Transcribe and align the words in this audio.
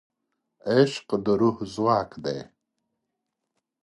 عشق 0.73 1.07
د 1.23 1.25
روح 1.39 1.57
ځواک 1.73 2.11
دی. 2.23 2.39